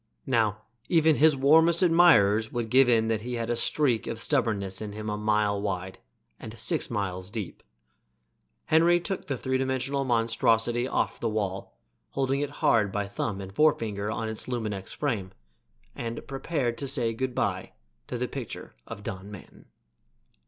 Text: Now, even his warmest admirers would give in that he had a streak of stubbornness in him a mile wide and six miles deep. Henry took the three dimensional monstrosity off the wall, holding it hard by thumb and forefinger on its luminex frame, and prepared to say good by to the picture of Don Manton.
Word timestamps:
Now, 0.25 0.63
even 0.89 1.17
his 1.17 1.35
warmest 1.37 1.83
admirers 1.83 2.51
would 2.51 2.71
give 2.71 2.89
in 2.89 3.07
that 3.09 3.21
he 3.21 3.35
had 3.35 3.51
a 3.51 3.55
streak 3.55 4.07
of 4.07 4.17
stubbornness 4.17 4.81
in 4.81 4.93
him 4.93 5.11
a 5.11 5.15
mile 5.15 5.61
wide 5.61 5.99
and 6.39 6.57
six 6.57 6.89
miles 6.89 7.29
deep. 7.29 7.61
Henry 8.65 8.99
took 8.99 9.27
the 9.27 9.37
three 9.37 9.59
dimensional 9.59 10.03
monstrosity 10.03 10.87
off 10.87 11.19
the 11.19 11.29
wall, 11.29 11.77
holding 12.09 12.39
it 12.39 12.49
hard 12.65 12.91
by 12.91 13.05
thumb 13.07 13.39
and 13.41 13.53
forefinger 13.53 14.09
on 14.09 14.27
its 14.27 14.47
luminex 14.47 14.91
frame, 14.91 15.33
and 15.95 16.25
prepared 16.25 16.79
to 16.79 16.87
say 16.87 17.13
good 17.13 17.35
by 17.35 17.73
to 18.07 18.17
the 18.17 18.27
picture 18.27 18.73
of 18.87 19.03
Don 19.03 19.29
Manton. 19.29 19.65